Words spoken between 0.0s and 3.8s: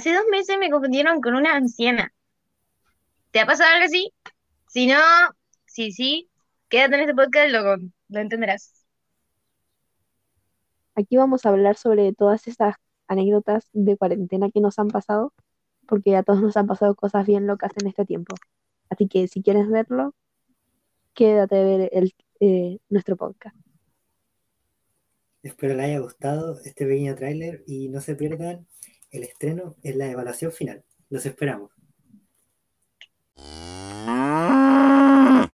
Hace dos meses me confundieron con una anciana. ¿Te ha pasado